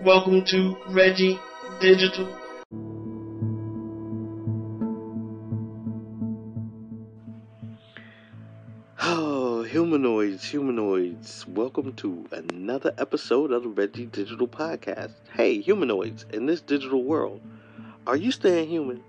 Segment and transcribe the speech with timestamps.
[0.00, 1.40] Welcome to Reggie
[1.80, 2.28] Digital.
[9.02, 11.44] Oh, humanoids, humanoids.
[11.48, 15.14] Welcome to another episode of the Reggie Digital Podcast.
[15.32, 17.40] Hey, humanoids, in this digital world,
[18.06, 19.02] are you staying human?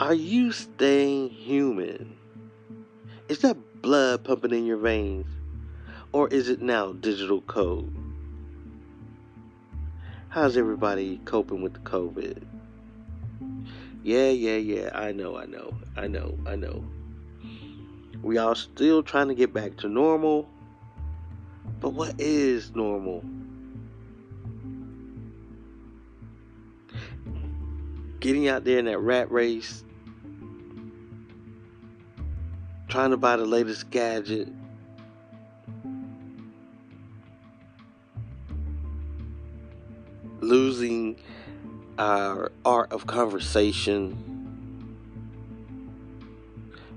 [0.00, 2.16] Are you staying human?
[3.28, 5.28] Is that blood pumping in your veins?
[6.10, 8.01] Or is it now digital code?
[10.32, 12.42] How's everybody coping with the COVID?
[14.02, 14.88] Yeah, yeah, yeah.
[14.94, 16.82] I know, I know, I know, I know.
[18.22, 20.48] We are still trying to get back to normal.
[21.80, 23.22] But what is normal?
[28.20, 29.84] Getting out there in that rat race,
[32.88, 34.48] trying to buy the latest gadget.
[41.98, 44.18] Our art of conversation.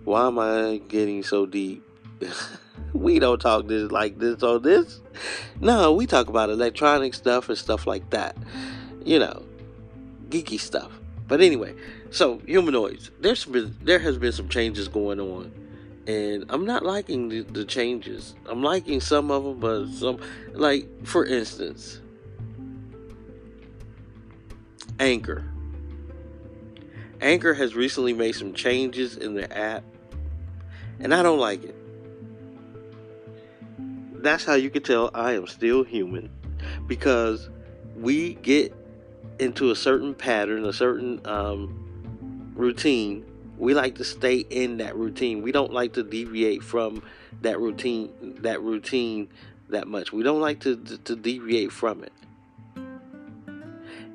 [0.04, 1.84] Why am I getting so deep?
[2.94, 5.02] we don't talk this like this on this.
[5.62, 8.36] No, we talk about electronic stuff and stuff like that.
[9.04, 9.46] You know,
[10.30, 10.92] geeky stuff.
[11.28, 11.76] But anyway,
[12.10, 13.12] so humanoids.
[13.20, 15.52] There's been there has been some changes going on,
[16.08, 18.34] and I'm not liking the, the changes.
[18.48, 20.20] I'm liking some of them, but some
[20.54, 22.00] like for instance,
[25.00, 25.44] Anchor.
[27.22, 29.84] Anchor has recently made some changes in their app,
[31.00, 31.76] and I don't like it.
[34.22, 36.30] That's how you can tell I am still human
[36.88, 37.50] because
[37.96, 38.74] we get
[39.40, 43.26] into a certain pattern, a certain um, routine.
[43.58, 45.42] We like to stay in that routine.
[45.42, 47.04] We don't like to deviate from
[47.42, 49.30] that routine, that routine
[49.70, 50.12] that much.
[50.12, 52.14] We don't like to, to, to deviate from it.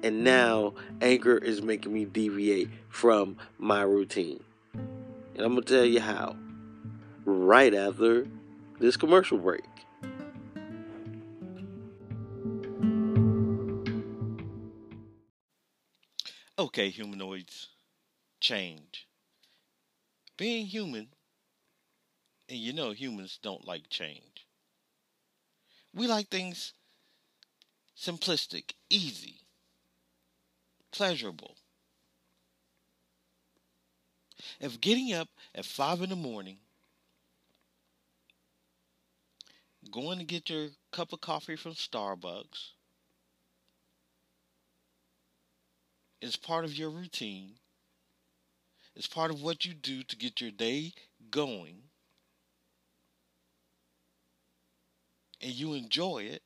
[0.03, 4.43] And now Anchor is making me deviate from my routine.
[4.73, 6.37] And I'm going to tell you how.
[7.25, 8.27] Right after
[8.79, 9.65] this commercial break.
[16.59, 17.69] Okay, humanoids,
[18.41, 19.07] change.
[20.37, 21.09] Being human,
[22.49, 24.47] and you know humans don't like change.
[25.95, 26.75] We like things
[27.97, 29.40] simplistic, easy,
[30.91, 31.57] pleasurable.
[34.61, 36.59] If getting up at five in the morning,
[39.91, 42.71] going to get your cup of coffee from Starbucks,
[46.21, 47.53] is part of your routine,
[48.95, 50.93] it's part of what you do to get your day
[51.31, 51.77] going,
[55.41, 56.43] and you enjoy it,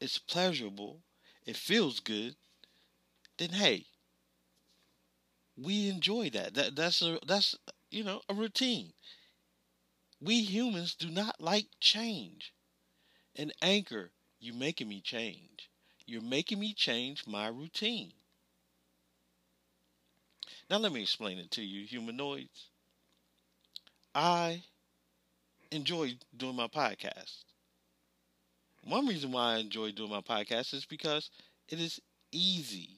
[0.00, 1.00] it's pleasurable,
[1.44, 2.34] it feels good,
[3.38, 3.86] then hey,
[5.56, 6.54] we enjoy that.
[6.54, 7.54] That that's a that's
[7.90, 8.92] you know a routine.
[10.20, 12.52] We humans do not like change.
[13.36, 15.70] And anchor, you're making me change.
[16.06, 18.14] You're making me change my routine.
[20.70, 22.68] Now let me explain it to you, humanoids.
[24.14, 24.64] I
[25.70, 27.44] enjoy doing my podcast.
[28.84, 31.28] One reason why I enjoy doing my podcast is because
[31.68, 32.00] it is
[32.32, 32.95] easy.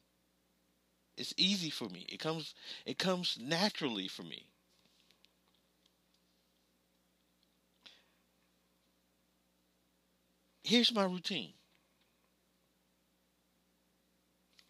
[1.19, 2.07] It's easy for me.
[2.09, 2.55] It comes
[2.87, 4.47] it comes naturally for me.
[10.63, 11.55] Here's my routine.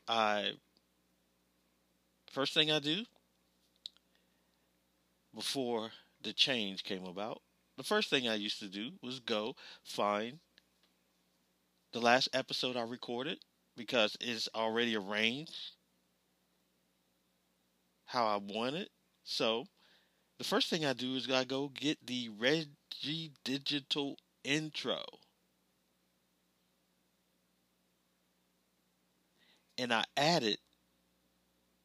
[0.09, 0.53] I
[2.31, 3.05] first thing I do
[5.35, 7.41] before the change came about,
[7.77, 10.41] the first thing I used to do was go find
[11.93, 13.39] the last episode I recorded
[13.77, 15.73] because it's already arranged
[18.09, 18.89] how I want it.
[19.23, 19.67] So
[20.39, 25.03] the first thing I do is I go get the Reggie Digital intro.
[29.77, 30.59] And I add it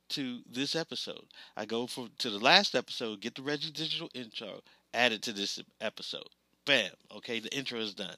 [0.09, 1.25] to this episode.
[1.57, 4.61] I go for to the last episode, get the Reggie Digital intro,
[4.93, 6.29] add it to this episode.
[6.65, 6.91] Bam.
[7.13, 8.15] Okay, the intro is done.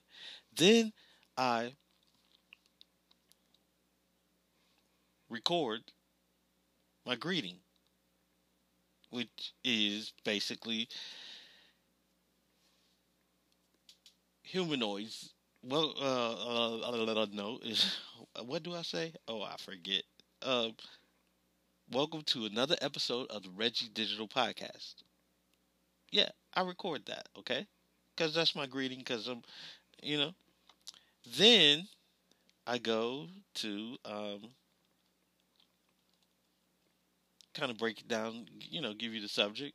[0.56, 0.94] Then
[1.36, 1.74] I
[5.28, 5.82] record
[7.04, 7.58] my greeting,
[9.16, 10.90] which is basically
[14.44, 15.34] humanoids.
[15.64, 17.98] Well, uh, uh, no, is
[18.46, 19.14] what do I say?
[19.28, 20.04] Oh, I forget.
[20.42, 20.70] Uh,
[21.92, 24.96] welcome to another episode of the Reggie Digital Podcast.
[26.12, 27.68] Yeah, I record that, okay?
[28.16, 29.00] Because that's my greeting.
[29.00, 29.42] Because I'm,
[30.04, 30.34] you know.
[31.38, 31.88] Then
[32.68, 34.52] I go to um,
[37.56, 39.74] kind of break it down, you know, give you the subject,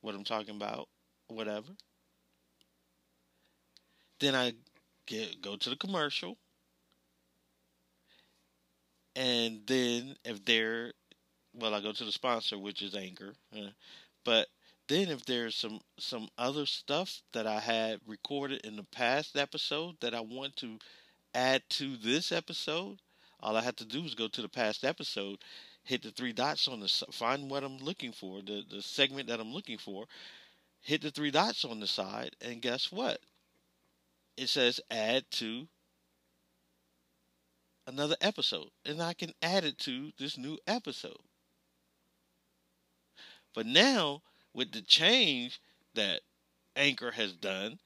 [0.00, 0.88] what I'm talking about,
[1.28, 1.72] whatever.
[4.20, 4.54] Then I
[5.06, 6.36] get go to the commercial.
[9.16, 10.92] And then if they're
[11.54, 13.34] well, I go to the sponsor, which is Anchor.
[14.24, 14.48] But
[14.88, 19.96] then if there's some some other stuff that I had recorded in the past episode
[20.00, 20.78] that I want to
[21.34, 23.00] add to this episode,
[23.40, 25.38] all I have to do is go to the past episode,
[25.84, 29.40] hit the three dots on the find what I'm looking for, the the segment that
[29.40, 30.06] I'm looking for,
[30.80, 33.20] hit the three dots on the side, and guess what?
[34.36, 35.68] It says add to
[37.86, 41.20] another episode, and I can add it to this new episode.
[43.54, 44.22] But now,
[44.52, 45.60] with the change
[45.94, 46.22] that
[46.74, 47.78] Anchor has done,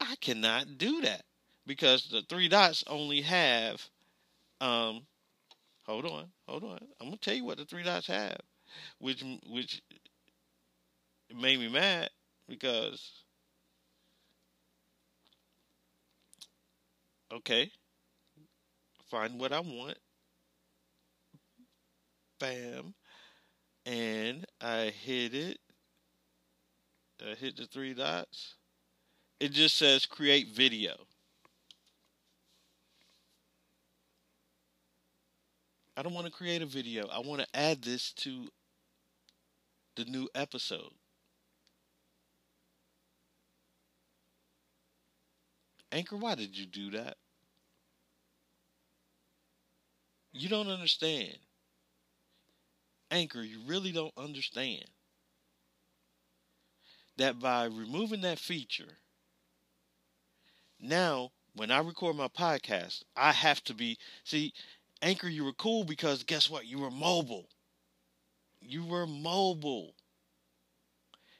[0.00, 1.24] I cannot do that
[1.66, 3.88] because the three dots only have
[4.60, 5.06] um
[5.84, 6.78] hold on, hold on.
[7.00, 8.38] I'm gonna tell you what the three dots have,
[8.98, 9.82] which which
[11.34, 12.10] made me mad
[12.48, 13.24] because
[17.32, 17.70] okay,
[19.10, 19.98] find what I want.
[22.38, 22.94] Bam
[23.86, 25.58] and I hit it.
[27.24, 28.54] I hit the three dots.
[29.40, 30.94] It just says create video.
[36.02, 37.06] I don't want to create a video.
[37.12, 38.48] I want to add this to
[39.94, 40.90] the new episode.
[45.92, 47.18] Anchor, why did you do that?
[50.32, 51.36] You don't understand.
[53.12, 54.86] Anchor, you really don't understand
[57.16, 58.98] that by removing that feature,
[60.80, 64.52] now when I record my podcast, I have to be see,
[65.02, 66.64] Anchor, you were cool because guess what?
[66.64, 67.48] You were mobile.
[68.60, 69.94] You were mobile.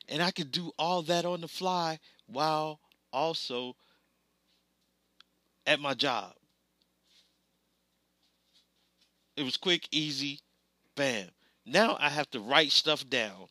[0.08, 2.80] And I could do all that on the fly while
[3.12, 3.76] also
[5.64, 6.32] at my job.
[9.36, 10.40] It was quick, easy,
[10.96, 11.28] bam.
[11.64, 13.46] Now I have to write stuff down.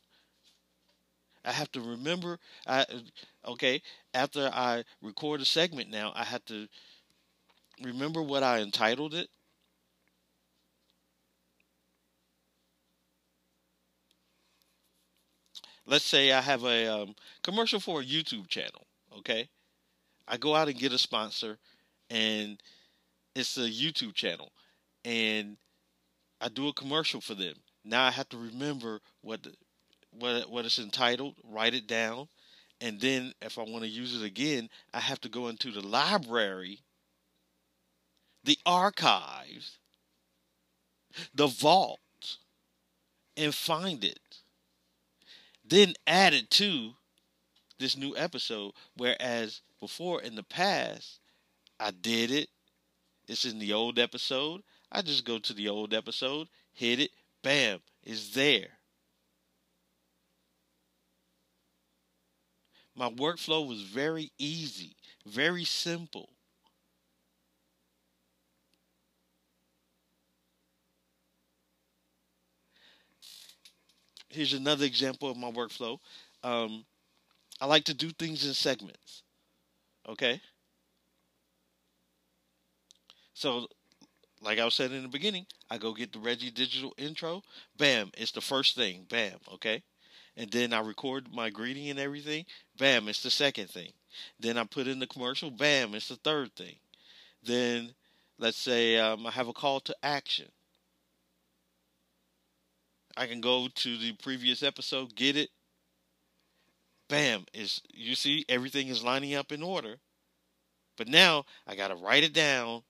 [1.44, 2.38] I have to remember.
[2.68, 2.86] I
[3.48, 3.82] okay.
[4.14, 6.68] After I record a segment, now I have to
[7.82, 9.30] remember what I entitled it.
[15.92, 18.88] Let's say I have a um, commercial for a YouTube channel.
[19.20, 19.48] Okay,
[20.28, 21.60] I go out and get a sponsor,
[22.10, 22.60] and
[23.36, 24.52] it's a YouTube channel,
[25.06, 25.58] and
[26.40, 27.54] I do a commercial for them
[27.84, 29.54] now I have to remember what the,
[30.12, 32.28] what what it's entitled, write it down,
[32.80, 35.86] and then if I want to use it again, I have to go into the
[35.86, 36.80] library,
[38.44, 39.80] the archives,
[41.34, 42.00] the vault,
[43.36, 44.41] and find it.
[45.72, 46.92] Then add it to
[47.80, 48.74] this new episode.
[48.98, 51.22] Whereas before in the past,
[51.80, 52.50] I did it.
[53.26, 54.64] It's in the old episode.
[54.92, 58.68] I just go to the old episode, hit it, bam, it's there.
[62.94, 66.31] My workflow was very easy, very simple.
[74.32, 76.00] Here's another example of my workflow.
[76.44, 76.86] Um,
[77.60, 79.24] I like to do things in segments.
[80.08, 80.42] Okay?
[83.34, 83.68] So
[84.42, 87.44] like I was saying in the beginning, I go get the Reggie Digital intro.
[87.78, 89.06] Bam, it's the first thing.
[89.10, 89.84] Bam, okay.
[90.36, 92.46] And then I record my greeting and everything.
[92.78, 93.92] Bam, it's the second thing.
[94.40, 95.52] Then I put in the commercial.
[95.52, 96.76] Bam, it's the third thing.
[97.44, 97.94] Then
[98.40, 100.48] let's say um, I have a call to action.
[103.22, 105.52] I can go to the previous episode, get it.
[107.08, 109.98] Bam, is you see everything is lining up in order.
[110.98, 112.82] But now I got to write it down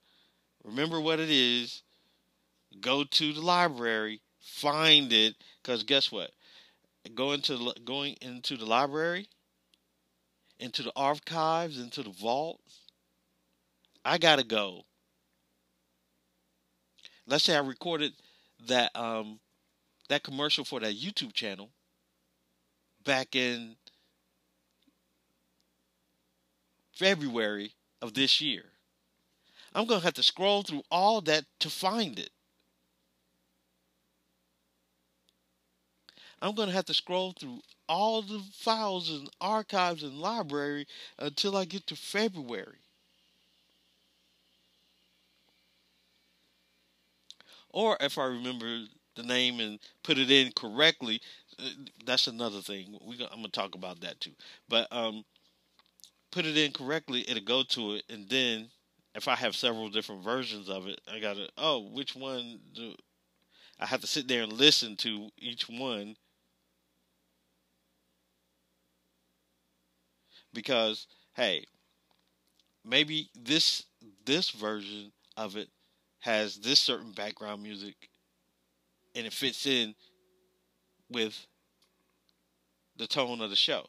[0.64, 1.82] remember what it is,
[2.80, 6.30] go to the library, find it, because guess what?
[7.14, 9.28] Go into going into the library,
[10.58, 12.86] into the archives, into the vaults.
[14.02, 14.84] I gotta go.
[17.26, 18.12] Let's say I recorded
[18.66, 19.40] that um
[20.08, 21.70] that commercial for that YouTube channel
[23.04, 23.76] back in
[26.92, 28.64] February of this year.
[29.74, 32.30] I'm going to have to scroll through all that to find it.
[36.42, 40.86] I'm going to have to scroll through all the files and archives and library
[41.18, 42.82] until I get to February.
[47.72, 48.84] or if I remember
[49.16, 51.20] the name and put it in correctly,
[52.04, 52.98] that's another thing.
[53.04, 54.32] We I'm gonna talk about that too.
[54.68, 55.24] But um,
[56.30, 58.70] put it in correctly, it'll go to it, and then
[59.14, 62.94] if I have several different versions of it, I gotta oh, which one do
[63.80, 66.16] I have to sit there and listen to each one
[70.52, 71.66] because hey,
[72.84, 73.84] maybe this
[74.24, 75.68] this version of it
[76.20, 78.08] has this certain background music
[79.14, 79.94] and it fits in
[81.10, 81.46] with
[82.96, 83.86] the tone of the show.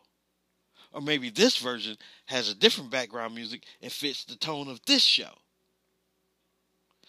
[0.92, 5.02] Or maybe this version has a different background music and fits the tone of this
[5.02, 5.32] show.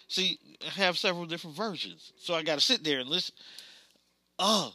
[0.09, 2.13] See, I have several different versions.
[2.17, 3.35] So I got to sit there and listen.
[4.39, 4.75] Oh.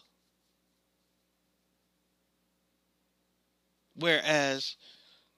[3.95, 4.75] Whereas,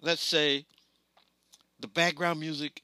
[0.01, 0.65] let's say
[1.79, 2.81] the background music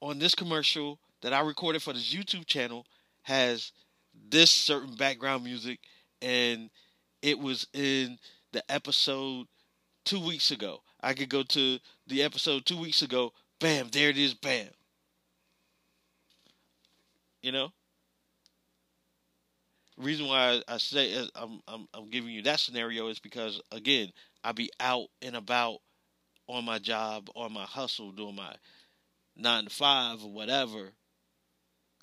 [0.00, 2.86] on this commercial that I recorded for this YouTube channel
[3.22, 3.72] has
[4.28, 5.80] this certain background music
[6.20, 6.70] and
[7.22, 8.18] it was in
[8.52, 9.46] the episode
[10.04, 10.82] two weeks ago.
[11.00, 14.68] I could go to the episode two weeks ago, bam, there it is, bam.
[17.42, 17.72] You know?
[19.98, 24.10] Reason why I say uh, I'm, I'm I'm giving you that scenario is because again
[24.42, 25.78] I be out and about
[26.48, 28.54] on my job, on my hustle, doing my
[29.36, 30.92] nine to five or whatever.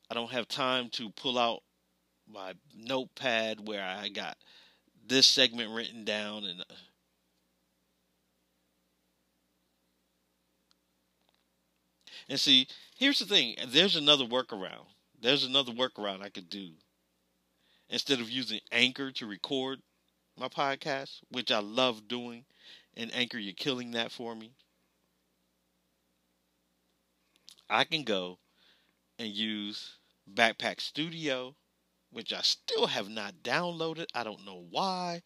[0.09, 1.61] I don't have time to pull out
[2.31, 4.37] my notepad where I got
[5.05, 6.75] this segment written down and uh,
[12.29, 14.85] and see here's the thing there's another workaround.
[15.21, 16.71] There's another workaround I could do.
[17.89, 19.81] Instead of using anchor to record
[20.37, 22.45] my podcast which I love doing
[22.95, 24.53] and anchor you're killing that for me
[27.69, 28.39] I can go
[29.19, 29.97] and use
[30.31, 31.55] Backpack Studio
[32.11, 34.07] which I still have not downloaded.
[34.13, 35.21] I don't know why.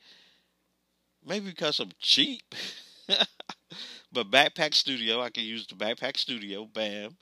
[1.25, 2.55] Maybe because I'm cheap.
[4.11, 7.17] but Backpack Studio, I can use the Backpack Studio, bam.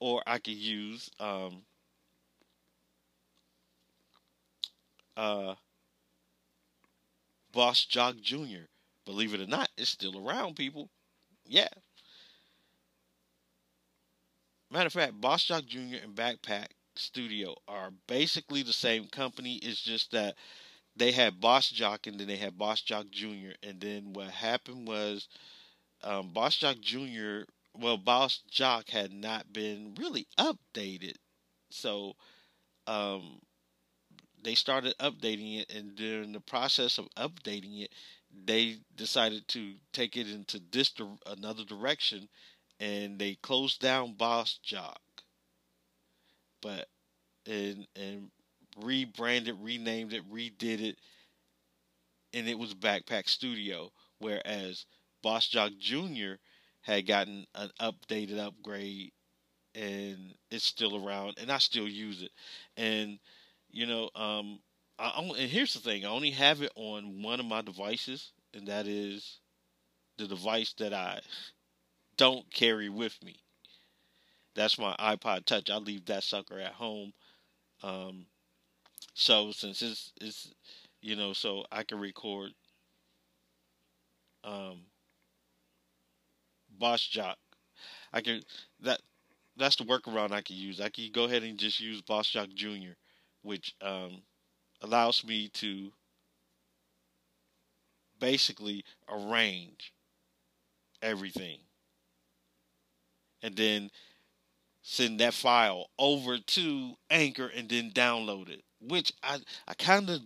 [0.00, 1.62] Or I can use um,
[5.16, 5.54] uh,
[7.52, 8.66] Boss Jock Jr.
[9.04, 10.90] Believe it or not, it's still around, people.
[11.44, 11.68] Yeah.
[14.70, 15.96] Matter of fact, Boss Jock Jr.
[16.04, 16.66] and Backpack
[16.98, 19.56] Studio are basically the same company.
[19.56, 20.34] It's just that
[20.96, 23.52] they had Boss Jock and then they had Boss Jock Jr.
[23.62, 25.28] And then what happened was
[26.02, 27.42] um, Boss Jock Jr.
[27.74, 31.14] Well, Boss Jock had not been really updated,
[31.70, 32.14] so
[32.86, 33.40] um,
[34.42, 35.72] they started updating it.
[35.72, 37.92] And during the process of updating it,
[38.32, 40.92] they decided to take it into this
[41.26, 42.28] another direction,
[42.80, 45.00] and they closed down Boss Jock
[46.62, 46.86] but
[47.46, 48.30] and and
[48.82, 50.98] rebranded, renamed it, redid it,
[52.32, 53.90] and it was Backpack Studio.
[54.18, 54.84] Whereas
[55.22, 56.34] Boss Jock Jr.
[56.82, 59.12] had gotten an updated upgrade,
[59.74, 62.32] and it's still around, and I still use it.
[62.76, 63.18] And
[63.70, 64.60] you know, um,
[64.98, 68.66] I and here's the thing: I only have it on one of my devices, and
[68.68, 69.38] that is
[70.18, 71.20] the device that I
[72.16, 73.40] don't carry with me.
[74.54, 75.70] That's my iPod Touch.
[75.70, 77.12] I leave that sucker at home.
[77.82, 78.26] Um,
[79.14, 80.52] so since it's it's
[81.00, 82.52] you know, so I can record
[84.44, 84.80] um,
[86.78, 87.38] Boss Jock.
[88.12, 88.42] I can
[88.80, 89.00] that
[89.56, 90.80] that's the workaround I can use.
[90.80, 92.94] I can go ahead and just use Boss Jock Jr.,
[93.42, 94.22] which um,
[94.82, 95.92] allows me to
[98.18, 99.92] basically arrange
[101.02, 101.58] everything.
[103.42, 103.90] And then
[104.88, 110.22] send that file over to Anchor and then download it, which I I kind of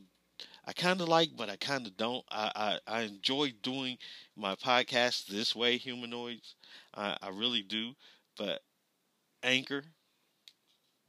[0.66, 2.24] I kind of like, but I kind of don't.
[2.30, 3.98] I, I, I enjoy doing
[4.36, 6.56] my podcast this way, humanoids.
[6.94, 7.94] I, I really do.
[8.38, 8.62] But
[9.42, 9.84] Anchor,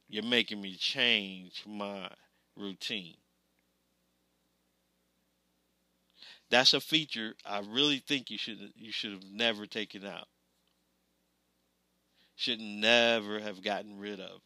[0.08, 2.10] you're making me change my
[2.56, 3.16] routine.
[6.48, 10.28] That's a feature I really think you should you should have never taken out
[12.36, 14.42] should never have gotten rid of.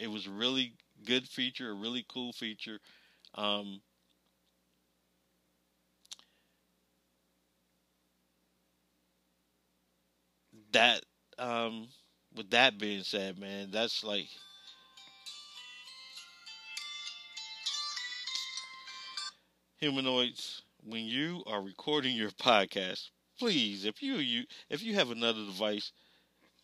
[0.00, 2.80] It was really good feature, a really cool feature.
[3.34, 3.82] Um,
[10.72, 11.02] that
[11.38, 11.88] um,
[12.34, 14.28] with that being said, man, that's like
[19.76, 20.62] humanoids.
[20.84, 25.92] When you are recording your podcast, please, if you you if you have another device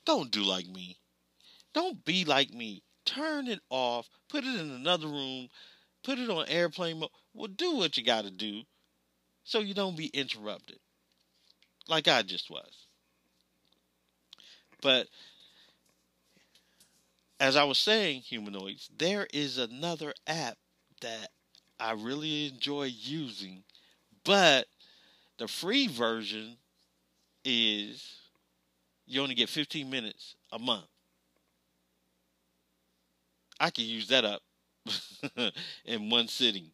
[0.04, 0.98] don't do like me.
[1.72, 2.82] Don't be like me.
[3.04, 5.48] turn it off, put it in another room,
[6.02, 7.10] put it on airplane mode.
[7.34, 8.62] Well, do what you got to do
[9.44, 10.78] so you don't be interrupted,
[11.86, 12.86] like I just was.
[14.80, 15.08] But
[17.38, 20.56] as I was saying, humanoids, there is another app
[21.02, 21.28] that
[21.78, 23.64] I really enjoy using,
[24.24, 24.66] but
[25.38, 26.56] the free version
[27.44, 28.23] is
[29.06, 30.86] you only get 15 minutes a month.
[33.60, 34.42] I can use that up
[35.84, 36.70] in one sitting.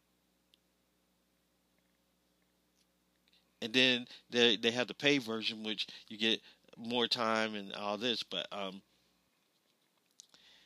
[3.62, 6.40] And then they they have the pay version, which you get
[6.78, 8.22] more time and all this.
[8.22, 8.80] But um,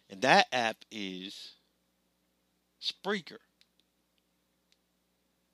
[0.09, 1.55] and that app is
[2.81, 3.39] Spreaker.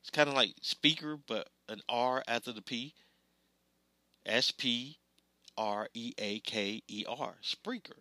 [0.03, 2.95] It's kind of like speaker, but an R after the P.
[4.27, 4.99] S P
[5.61, 7.35] R E A K E R.
[7.45, 8.01] Spreaker.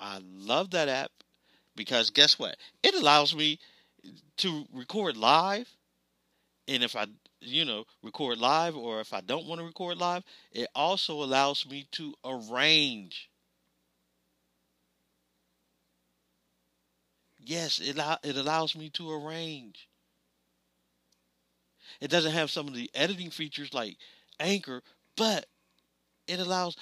[0.00, 1.10] I love that app
[1.76, 2.56] because guess what?
[2.82, 3.58] It allows me
[4.38, 5.68] to record live.
[6.66, 7.06] And if I,
[7.40, 11.66] you know, record live or if I don't want to record live, it also allows
[11.68, 13.28] me to arrange.
[17.38, 19.88] Yes, it, it allows me to arrange.
[22.00, 23.96] It doesn't have some of the editing features like
[24.40, 24.82] Anchor,
[25.16, 25.46] but
[26.28, 26.76] it allows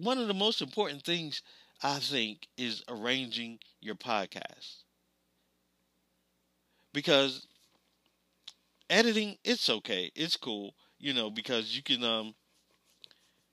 [0.00, 1.42] one of the most important things
[1.82, 4.84] I think is arranging your podcast.
[6.92, 7.46] Because
[8.90, 10.10] editing it's okay.
[10.14, 12.34] It's cool, you know, because you can um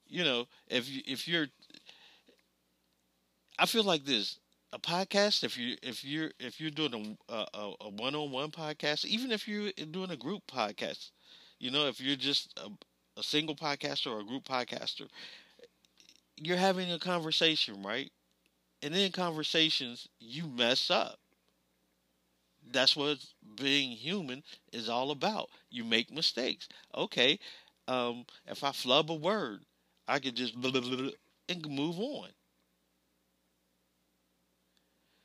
[0.08, 1.48] you know, if you if you're
[3.60, 4.39] I feel like this
[4.74, 9.32] a podcast if you if you're if you're doing a a, a one-on-one podcast even
[9.32, 11.12] if you're doing a group podcast
[11.60, 12.70] you know if you're just a,
[13.17, 15.07] a single podcaster or a group podcaster
[16.38, 18.12] you're having a conversation right?
[18.81, 21.19] And in conversations you mess up.
[22.72, 23.19] That's what
[23.55, 25.49] being human is all about.
[25.69, 26.67] You make mistakes.
[26.93, 27.39] Okay
[27.88, 29.62] um, if i flub a word
[30.08, 31.12] i could just blah, blah, blah,
[31.47, 32.30] and move on.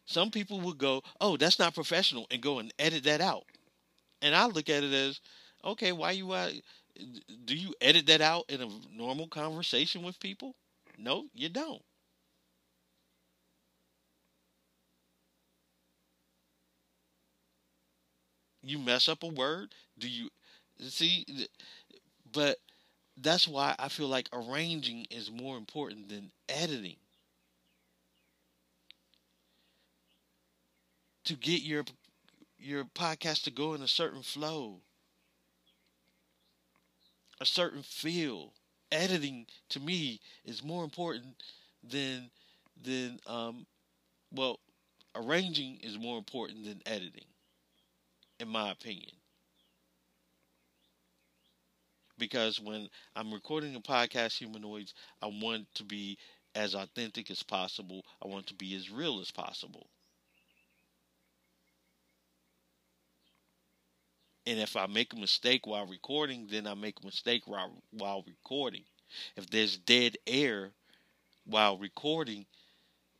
[0.04, 3.46] Some people would go, "Oh, that's not professional," and go and edit that out.
[4.22, 5.20] And I look at it as,
[5.64, 6.32] okay, why you
[7.44, 10.54] do you edit that out in a normal conversation with people?
[10.98, 11.82] No, you don't.
[18.62, 20.30] You mess up a word, do you
[20.88, 21.26] see?
[22.32, 22.58] But
[23.16, 26.98] that's why I feel like arranging is more important than editing.
[31.24, 31.84] to get your
[32.58, 34.80] your podcast to go in a certain flow,
[37.40, 38.54] a certain feel.
[38.92, 41.42] Editing to me is more important
[41.82, 42.30] than
[42.82, 43.66] than um
[44.32, 44.60] well
[45.14, 47.26] arranging is more important than editing
[48.40, 49.12] in my opinion.
[52.18, 56.18] Because when I'm recording a podcast humanoids I want to be
[56.54, 58.04] as authentic as possible.
[58.22, 59.90] I want to be as real as possible
[64.46, 68.24] And if I make a mistake while recording, then I make a mistake while, while
[68.26, 68.84] recording.
[69.36, 70.70] If there's dead air
[71.44, 72.46] while recording,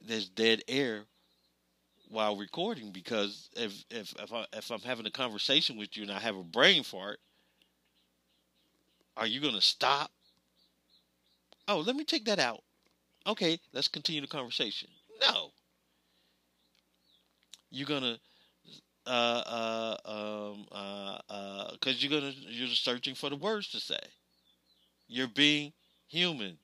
[0.00, 1.04] there's dead air
[2.08, 6.12] while recording because if if if, I, if I'm having a conversation with you and
[6.12, 7.20] I have a brain fart,
[9.16, 10.10] are you to stop?
[11.68, 12.62] Oh, let me take that out.
[13.26, 14.88] Okay, let's continue the conversation.
[15.20, 15.52] No.
[17.70, 18.18] You're going
[19.10, 23.80] to uh, uh, um, uh, uh, because you're gonna you're searching for the words to
[23.80, 24.00] say.
[25.08, 25.72] You're being
[26.08, 26.58] human,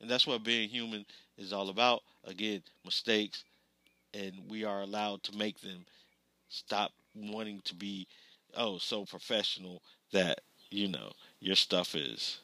[0.00, 1.06] and that's what being human
[1.38, 2.02] is all about.
[2.24, 3.44] Again, mistakes,
[4.14, 5.86] and we are allowed to make them.
[6.48, 8.08] Stop wanting to be
[8.56, 9.82] oh so professional
[10.12, 12.40] that you know your stuff is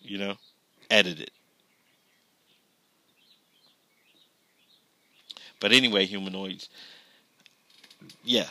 [0.00, 0.36] you know
[0.90, 1.30] edited.
[5.60, 6.68] But anyway, humanoids
[8.24, 8.48] yeah.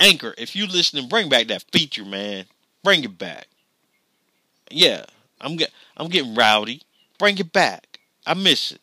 [0.00, 2.44] Anchor, if you listening, bring back that feature, man.
[2.82, 3.48] Bring it back.
[4.70, 5.04] Yeah,
[5.40, 6.82] I'm get I'm getting rowdy.
[7.18, 8.00] Bring it back.
[8.26, 8.80] I miss it.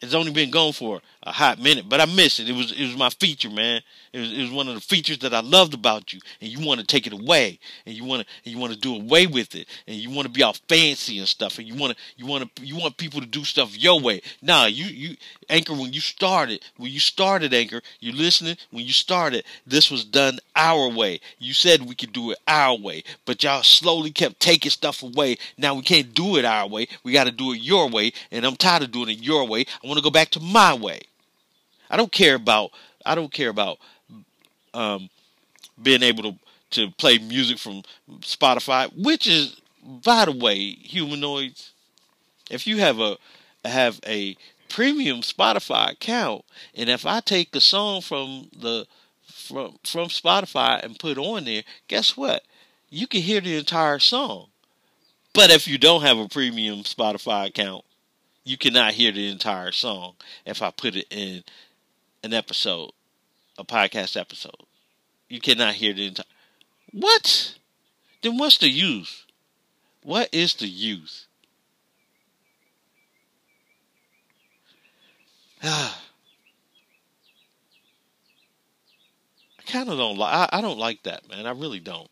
[0.00, 2.48] It's only been gone for a hot minute, but I miss it.
[2.48, 3.80] It was it was my feature, man.
[4.12, 6.64] It was, it was one of the features that I loved about you, and you
[6.64, 9.54] want to take it away, and you want to you want to do away with
[9.54, 12.26] it, and you want to be all fancy and stuff, and you want to you
[12.26, 14.20] want to you want people to do stuff your way.
[14.42, 15.16] Nah, you you
[15.48, 19.44] anchor when you started when you started anchor, you listening when you started.
[19.66, 21.20] This was done our way.
[21.38, 25.38] You said we could do it our way, but y'all slowly kept taking stuff away.
[25.56, 26.86] Now we can't do it our way.
[27.02, 29.64] We got to do it your way, and I'm tired of doing it your way.
[29.82, 31.00] I want to go back to my way.
[31.90, 32.70] I don't care about
[33.06, 33.78] I don't care about
[34.72, 35.08] um,
[35.82, 36.38] being able to
[36.70, 37.82] to play music from
[38.20, 41.72] Spotify, which is by the way, humanoids.
[42.50, 43.16] If you have a
[43.64, 44.36] have a
[44.68, 46.44] premium Spotify account,
[46.74, 48.86] and if I take a song from the
[49.26, 52.44] from from Spotify and put on there, guess what?
[52.90, 54.48] You can hear the entire song.
[55.32, 57.84] But if you don't have a premium Spotify account,
[58.44, 60.14] you cannot hear the entire song
[60.46, 61.42] if I put it in
[62.24, 62.90] an episode,
[63.58, 64.64] a podcast episode.
[65.28, 66.24] You cannot hear the entire.
[66.90, 67.54] What?
[68.22, 69.26] Then what's the use?
[70.02, 71.26] What is the use?
[75.62, 76.00] Ah.
[79.58, 80.48] I kind of don't like.
[80.52, 81.46] I, don't like that, man.
[81.46, 82.10] I really don't.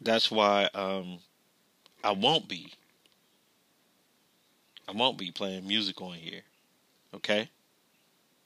[0.00, 1.20] That's why um,
[2.02, 2.72] I won't be.
[4.88, 6.42] I won't be playing music on here.
[7.14, 7.50] Okay?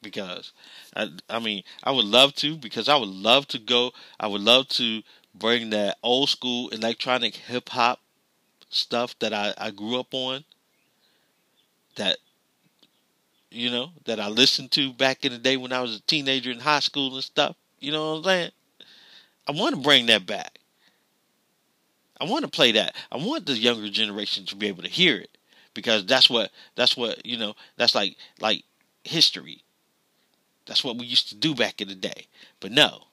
[0.02, 0.52] Because
[0.96, 4.40] I I mean, I would love to because I would love to go I would
[4.40, 5.02] love to
[5.34, 8.00] bring that old school electronic hip hop
[8.70, 10.44] stuff that I, I grew up on
[11.96, 12.18] that
[13.50, 16.50] you know that I listened to back in the day when I was a teenager
[16.50, 17.56] in high school and stuff.
[17.78, 18.50] You know what I'm saying?
[19.48, 20.58] I want to bring that back.
[22.20, 22.94] I want to play that.
[23.10, 25.36] I want the younger generation to be able to hear it
[25.80, 27.54] because that's what that's what you know.
[27.76, 28.64] That's like like
[29.04, 29.62] history.
[30.66, 32.26] That's what we used to do back in the day.
[32.60, 33.04] But no,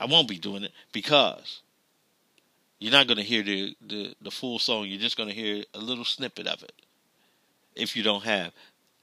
[0.00, 1.60] I won't be doing it because
[2.78, 4.86] you're not going to hear the, the, the full song.
[4.86, 6.72] You're just going to hear a little snippet of it
[7.74, 8.52] if you don't have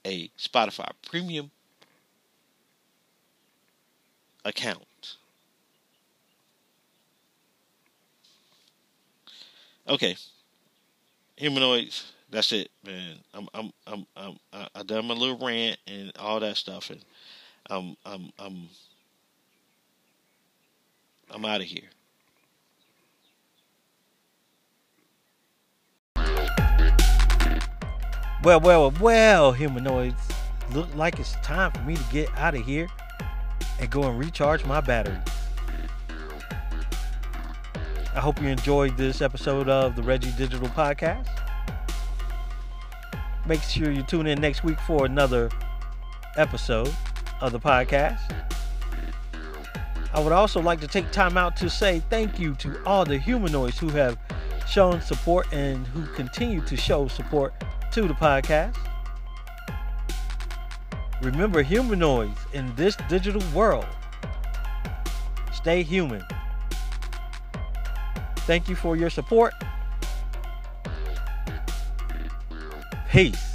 [0.04, 1.50] a Spotify premium
[4.44, 5.16] account.
[9.88, 10.16] Okay,
[11.36, 12.13] humanoids.
[12.34, 13.14] That's it, man.
[13.32, 14.36] I'm I'm I'm I'm
[14.74, 17.00] I done my little rant and all that stuff, and
[17.70, 18.68] I'm I'm I'm
[21.30, 21.84] I'm out of here.
[28.42, 30.20] Well, well, well, humanoids.
[30.72, 32.88] Look like it's time for me to get out of here
[33.78, 35.22] and go and recharge my batteries.
[38.12, 41.43] I hope you enjoyed this episode of the Reggie Digital Podcast.
[43.46, 45.50] Make sure you tune in next week for another
[46.36, 46.92] episode
[47.40, 48.20] of the podcast.
[50.14, 53.18] I would also like to take time out to say thank you to all the
[53.18, 54.16] humanoids who have
[54.66, 57.52] shown support and who continue to show support
[57.92, 58.76] to the podcast.
[61.20, 63.86] Remember, humanoids in this digital world,
[65.52, 66.22] stay human.
[68.46, 69.52] Thank you for your support.
[73.14, 73.52] Peace.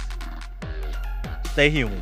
[1.52, 2.00] Stay human.